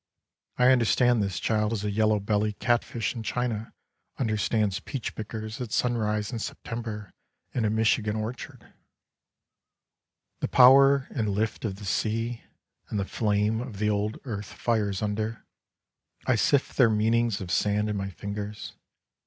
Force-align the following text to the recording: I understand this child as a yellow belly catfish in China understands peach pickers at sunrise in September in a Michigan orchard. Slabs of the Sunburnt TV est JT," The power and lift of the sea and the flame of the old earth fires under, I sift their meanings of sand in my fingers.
I 0.57 0.69
understand 0.69 1.21
this 1.21 1.39
child 1.39 1.71
as 1.73 1.83
a 1.83 1.91
yellow 1.91 2.19
belly 2.19 2.53
catfish 2.53 3.13
in 3.13 3.21
China 3.21 3.71
understands 4.17 4.79
peach 4.79 5.13
pickers 5.13 5.61
at 5.61 5.71
sunrise 5.71 6.31
in 6.31 6.39
September 6.39 7.11
in 7.53 7.65
a 7.65 7.69
Michigan 7.69 8.15
orchard. 8.15 8.61
Slabs 8.63 8.63
of 8.63 8.79
the 9.11 9.17
Sunburnt 9.77 10.07
TV 10.07 10.17
est 10.23 10.23
JT," 10.23 10.39
The 10.39 10.47
power 10.57 11.07
and 11.11 11.29
lift 11.29 11.65
of 11.65 11.75
the 11.75 11.85
sea 11.85 12.41
and 12.89 12.99
the 12.99 13.05
flame 13.05 13.61
of 13.61 13.77
the 13.77 13.91
old 13.91 14.17
earth 14.23 14.47
fires 14.53 15.03
under, 15.03 15.45
I 16.25 16.33
sift 16.33 16.77
their 16.77 16.89
meanings 16.89 17.39
of 17.39 17.51
sand 17.51 17.87
in 17.87 17.95
my 17.95 18.09
fingers. 18.09 18.73